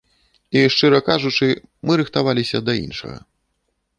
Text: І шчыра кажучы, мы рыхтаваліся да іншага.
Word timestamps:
І 0.59 0.61
шчыра 0.75 1.01
кажучы, 1.09 1.49
мы 1.89 1.99
рыхтаваліся 2.01 2.63
да 2.69 2.73
іншага. 2.85 3.17